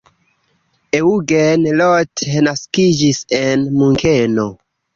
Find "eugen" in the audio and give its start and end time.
0.99-1.67